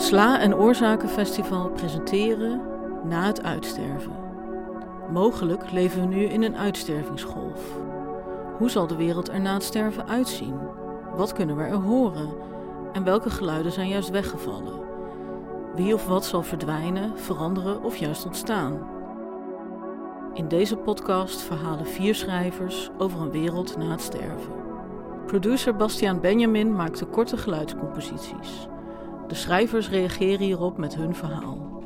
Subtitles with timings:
[0.00, 2.60] Sla- en Oorzakenfestival presenteren
[3.04, 4.12] Na het uitsterven.
[5.12, 7.60] Mogelijk leven we nu in een uitstervingsgolf.
[8.58, 10.54] Hoe zal de wereld er na het sterven uitzien?
[11.16, 12.28] Wat kunnen we er horen?
[12.92, 14.80] En welke geluiden zijn juist weggevallen?
[15.74, 18.88] Wie of wat zal verdwijnen, veranderen of juist ontstaan?
[20.34, 24.52] In deze podcast verhalen vier schrijvers over een wereld na het sterven.
[25.26, 28.68] Producer Bastiaan Benjamin maakte korte geluidscomposities.
[29.30, 31.78] De schrijvers reageren hierop met hun verhaal.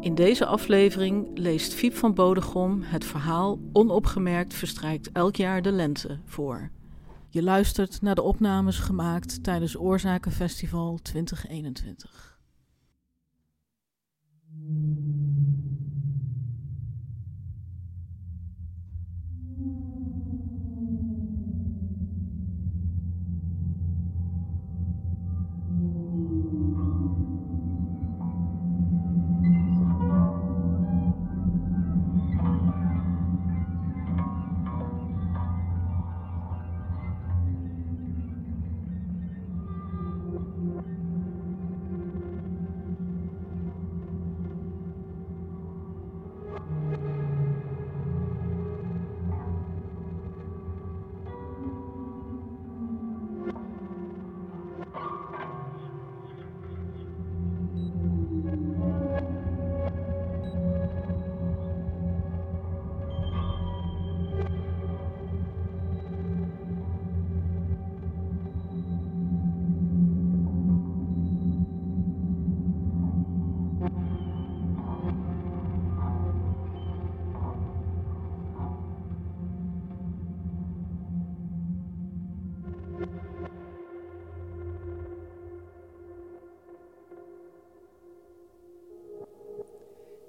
[0.00, 6.18] In deze aflevering leest Fiep van Bodegom het verhaal Onopgemerkt verstrijkt elk jaar de lente
[6.24, 6.70] voor.
[7.28, 12.38] Je luistert naar de opnames gemaakt tijdens Oorzakenfestival 2021.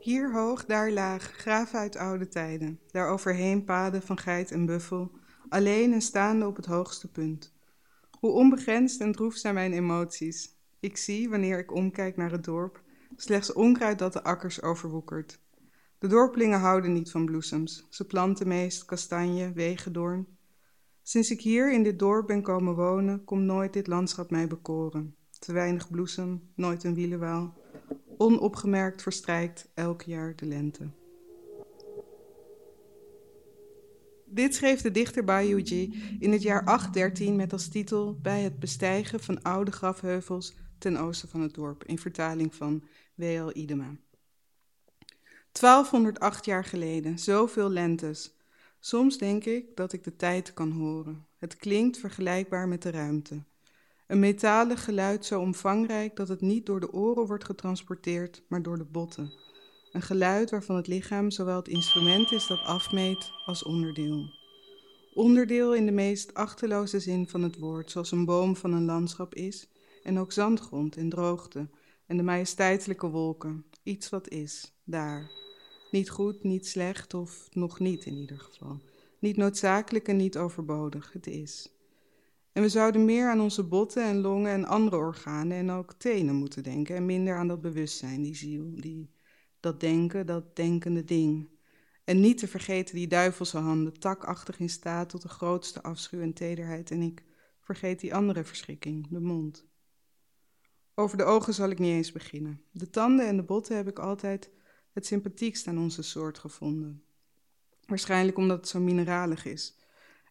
[0.05, 5.11] Hier hoog, daar laag, graven uit oude tijden, daar overheen paden van geit en buffel,
[5.49, 7.53] alleen en staande op het hoogste punt.
[8.19, 10.55] Hoe onbegrensd en droef zijn mijn emoties.
[10.79, 12.81] Ik zie, wanneer ik omkijk naar het dorp,
[13.15, 15.39] slechts onkruid dat de akkers overwoekert.
[15.97, 17.87] De dorpelingen houden niet van bloesems.
[17.89, 20.27] Ze planten meest kastanje, wegendoorn.
[21.03, 25.15] Sinds ik hier in dit dorp ben komen wonen, komt nooit dit landschap mij bekoren.
[25.39, 27.63] Te weinig bloesem, nooit een wielenwaal
[28.17, 30.89] onopgemerkt verstrijkt elk jaar de lente.
[34.25, 39.19] Dit schreef de dichter Bayouji in het jaar 813 met als titel Bij het bestijgen
[39.19, 42.83] van oude grafheuvels ten oosten van het dorp, in vertaling van
[43.15, 43.49] W.L.
[43.53, 43.97] Idema.
[45.51, 48.35] 1208 jaar geleden, zoveel lentes.
[48.79, 51.25] Soms denk ik dat ik de tijd kan horen.
[51.37, 53.43] Het klinkt vergelijkbaar met de ruimte.
[54.07, 58.77] Een metalen geluid zo omvangrijk dat het niet door de oren wordt getransporteerd, maar door
[58.77, 59.33] de botten.
[59.91, 64.29] Een geluid waarvan het lichaam zowel het instrument is dat afmeet als onderdeel.
[65.13, 69.35] Onderdeel in de meest achterloze zin van het woord, zoals een boom van een landschap
[69.35, 69.67] is,
[70.03, 71.69] en ook zandgrond en droogte
[72.05, 73.65] en de majesteitelijke wolken.
[73.83, 75.31] Iets wat is, daar.
[75.91, 78.81] Niet goed, niet slecht of nog niet in ieder geval.
[79.19, 81.69] Niet noodzakelijk en niet overbodig, het is.
[82.55, 86.35] En we zouden meer aan onze botten en longen en andere organen en ook tenen
[86.35, 89.11] moeten denken en minder aan dat bewustzijn, die ziel, die,
[89.59, 91.49] dat denken, dat denkende ding.
[92.03, 96.33] En niet te vergeten die duivelse handen, takachtig in staat tot de grootste afschuw en
[96.33, 96.91] tederheid.
[96.91, 97.23] En ik
[97.59, 99.65] vergeet die andere verschrikking, de mond.
[100.93, 102.61] Over de ogen zal ik niet eens beginnen.
[102.71, 104.51] De tanden en de botten heb ik altijd
[104.91, 107.03] het sympathiekst aan onze soort gevonden.
[107.85, 109.75] Waarschijnlijk omdat het zo mineralig is.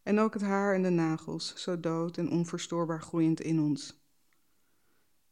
[0.05, 4.03] En ook het haar en de nagels, zo dood en onverstoorbaar groeiend in ons.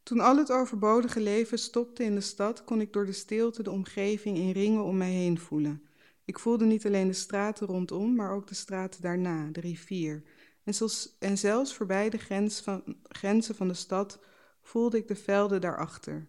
[0.02, 3.70] Toen al het overbodige leven stopte in de stad, kon ik door de stilte de
[3.70, 5.82] omgeving in ringen om mij heen voelen.
[6.24, 10.22] Ik voelde niet alleen de straten rondom, maar ook de straten daarna, de rivier.
[10.64, 14.18] En, zelfs, en zelfs voorbij de grens van, grenzen van de stad
[14.62, 16.26] voelde ik de velden daarachter.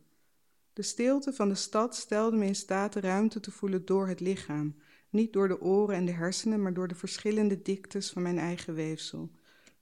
[0.74, 4.20] De stilte van de stad stelde me in staat de ruimte te voelen door het
[4.20, 4.76] lichaam,
[5.14, 8.74] niet door de oren en de hersenen, maar door de verschillende diktes van mijn eigen
[8.74, 9.32] weefsel.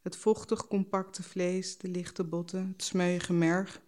[0.01, 3.81] Het vochtig, compacte vlees, de lichte botten, het smeuïge merg.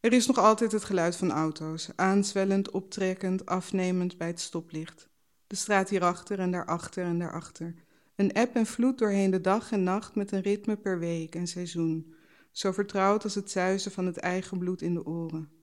[0.00, 5.08] Er is nog altijd het geluid van auto's, aanzwellend, optrekkend, afnemend bij het stoplicht.
[5.46, 7.74] De straat hierachter en daarachter en daarachter.
[8.14, 11.46] Een eb en vloed doorheen de dag en nacht met een ritme per week en
[11.46, 12.14] seizoen.
[12.50, 15.59] Zo vertrouwd als het zuizen van het eigen bloed in de oren.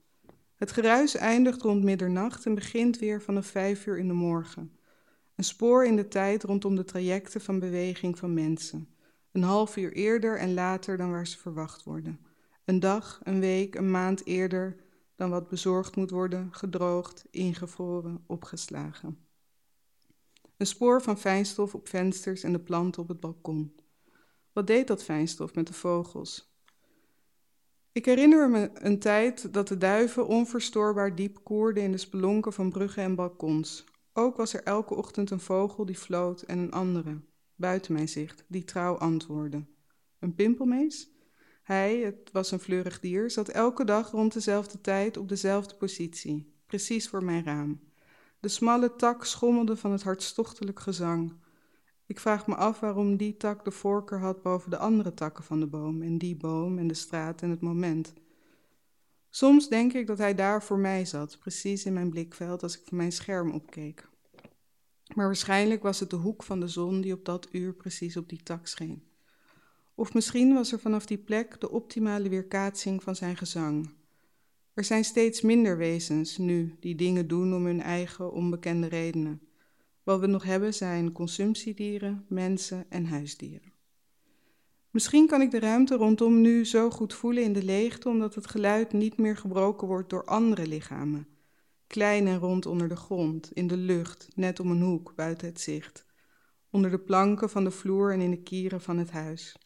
[0.58, 4.76] Het geruis eindigt rond middernacht en begint weer vanaf vijf uur in de morgen.
[5.34, 8.88] Een spoor in de tijd rondom de trajecten van beweging van mensen.
[9.32, 12.20] Een half uur eerder en later dan waar ze verwacht worden.
[12.64, 14.76] Een dag, een week, een maand eerder
[15.16, 19.18] dan wat bezorgd moet worden, gedroogd, ingevroren, opgeslagen.
[20.56, 23.74] Een spoor van fijnstof op vensters en de planten op het balkon.
[24.52, 26.47] Wat deed dat fijnstof met de vogels?
[27.98, 32.70] Ik herinner me een tijd dat de duiven onverstoorbaar diep koerden in de spelonken van
[32.70, 33.84] bruggen en balkons.
[34.12, 37.20] Ook was er elke ochtend een vogel die floot en een andere,
[37.54, 39.64] buiten mijn zicht, die trouw antwoordde.
[40.18, 41.10] Een pimpelmees?
[41.62, 46.54] Hij, het was een fleurig dier, zat elke dag rond dezelfde tijd op dezelfde positie,
[46.66, 47.80] precies voor mijn raam.
[48.40, 51.32] De smalle tak schommelde van het hartstochtelijk gezang.
[52.08, 55.60] Ik vraag me af waarom die tak de voorkeur had boven de andere takken van
[55.60, 58.12] de boom, en die boom en de straat en het moment.
[59.30, 62.82] Soms denk ik dat hij daar voor mij zat, precies in mijn blikveld als ik
[62.84, 64.08] van mijn scherm opkeek.
[65.14, 68.28] Maar waarschijnlijk was het de hoek van de zon die op dat uur precies op
[68.28, 69.02] die tak scheen.
[69.94, 73.90] Of misschien was er vanaf die plek de optimale weerkaatsing van zijn gezang.
[74.74, 79.47] Er zijn steeds minder wezens nu die dingen doen om hun eigen onbekende redenen.
[80.08, 83.72] Wat we nog hebben zijn consumptiedieren, mensen en huisdieren.
[84.90, 88.46] Misschien kan ik de ruimte rondom nu zo goed voelen in de leegte, omdat het
[88.46, 91.28] geluid niet meer gebroken wordt door andere lichamen.
[91.86, 95.60] Klein en rond onder de grond, in de lucht, net om een hoek buiten het
[95.60, 96.06] zicht.
[96.70, 99.56] Onder de planken van de vloer en in de kieren van het huis.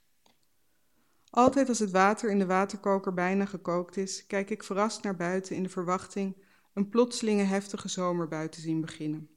[1.31, 5.57] Altijd als het water in de waterkoker bijna gekookt is, kijk ik verrast naar buiten
[5.57, 6.37] in de verwachting
[6.75, 9.32] een plotselinge heftige zomer buiten zien beginnen.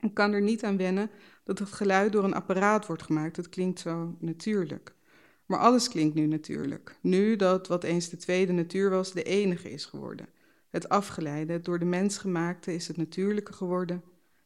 [0.00, 1.10] Ik kan er niet aan wennen
[1.44, 3.36] dat het geluid door een apparaat wordt gemaakt.
[3.36, 4.94] Het klinkt zo natuurlijk.
[5.46, 6.98] Maar alles klinkt nu natuurlijk.
[7.00, 10.28] Nu dat wat eens de tweede natuur was, de enige is geworden.
[10.70, 14.02] Het afgeleide, het door de mens gemaakte, is het natuurlijke geworden.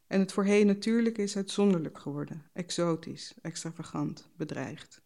[0.06, 2.43] En het voorheen natuurlijke is uitzonderlijk geworden.
[2.52, 5.02] Exotisch, extravagant, bedreigd.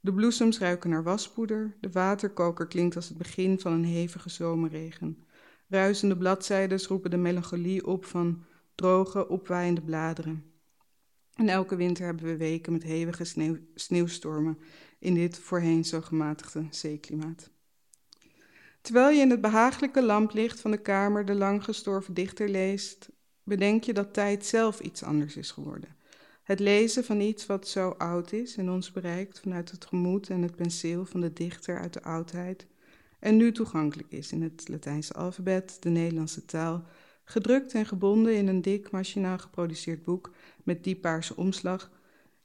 [0.00, 1.76] De bloesems ruiken naar waspoeder.
[1.80, 5.24] De waterkoker klinkt als het begin van een hevige zomerregen.
[5.68, 8.44] Ruisende bladzijden roepen de melancholie op van
[8.80, 10.44] droge, opwaaiende bladeren.
[11.34, 14.58] En elke winter hebben we weken met hevige sneeuw, sneeuwstormen
[14.98, 17.50] in dit voorheen zo gematigde zeeklimaat.
[18.80, 23.08] Terwijl je in het behagelijke lamplicht van de kamer de lang gestorven dichter leest,
[23.42, 25.96] bedenk je dat tijd zelf iets anders is geworden.
[26.42, 30.42] Het lezen van iets wat zo oud is en ons bereikt vanuit het gemoed en
[30.42, 32.66] het penseel van de dichter uit de oudheid
[33.18, 36.84] en nu toegankelijk is in het Latijnse alfabet, de Nederlandse taal
[37.30, 40.30] gedrukt en gebonden in een dik, machinaal geproduceerd boek
[40.62, 41.90] met dieppaarse omslag,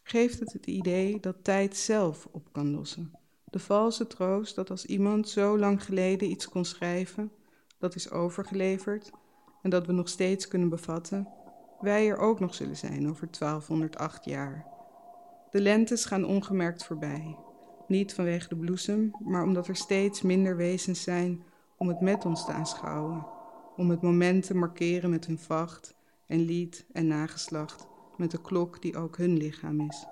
[0.04, 3.12] geeft het het idee dat tijd zelf op kan lossen.
[3.44, 7.32] De valse troost dat als iemand zo lang geleden iets kon schrijven,
[7.78, 9.12] dat is overgeleverd
[9.62, 11.28] en dat we nog steeds kunnen bevatten,
[11.80, 14.66] wij er ook nog zullen zijn over 1208 jaar.
[15.52, 17.38] De lentes gaan ongemerkt voorbij.
[17.88, 21.44] Niet vanwege de bloesem, maar omdat er steeds minder wezens zijn
[21.78, 23.35] om het met ons te aanschouwen
[23.78, 25.96] om het moment te markeren met hun vacht
[26.28, 27.88] en lied en nageslacht,
[28.18, 30.06] met de klok die ook hun lichaam is.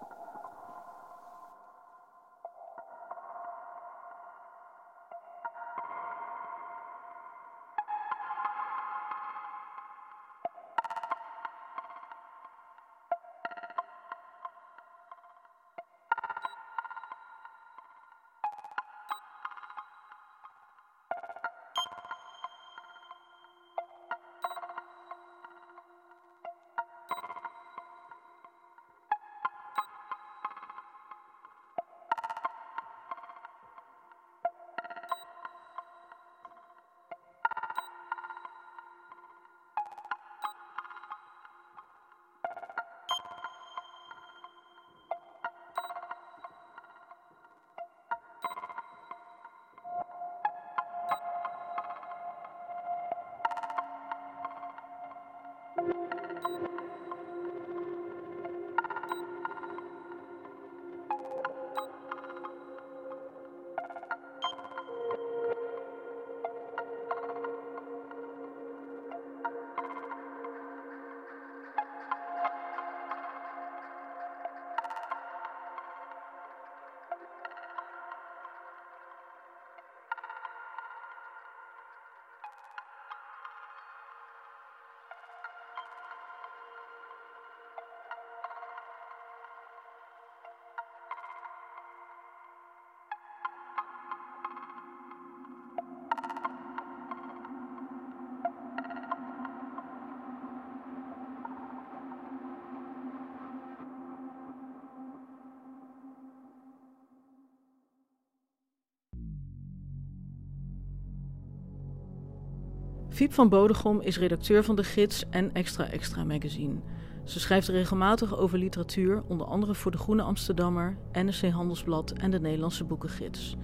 [113.14, 116.76] Fiep van Bodegom is redacteur van de Gids en Extra Extra magazine.
[117.24, 122.40] Ze schrijft regelmatig over literatuur, onder andere voor de Groene Amsterdammer, NRC Handelsblad en de
[122.40, 123.56] Nederlandse Boekengids.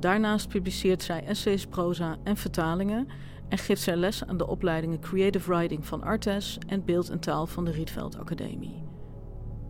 [0.00, 3.08] Daarnaast publiceert zij essays, proza en vertalingen
[3.48, 7.46] en geeft zij les aan de opleidingen Creative Writing van Artes en Beeld en Taal
[7.46, 8.82] van de Rietveld Academie.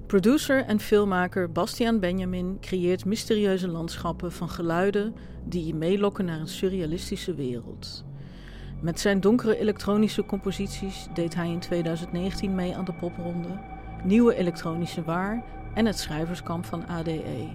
[0.07, 6.49] Producer en filmmaker Bastiaan Benjamin creëert mysterieuze landschappen van geluiden die je meelokken naar een
[6.49, 8.07] surrealistische wereld.
[8.80, 13.49] Met zijn donkere elektronische composities deed hij in 2019 mee aan de popronde,
[14.04, 15.42] Nieuwe Elektronische Waar
[15.75, 17.49] en het schrijverskamp van ADE.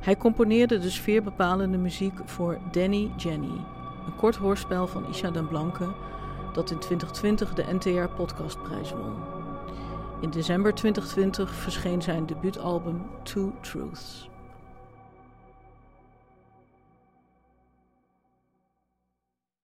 [0.00, 3.64] Hij componeerde de sfeerbepalende muziek voor Danny Jenny,
[4.06, 5.88] een kort hoorspel van Isha den Blanke
[6.52, 9.14] dat in 2020 de NTR Podcastprijs won.
[10.20, 14.28] In december 2020 verscheen zijn debuutalbum Two Truths.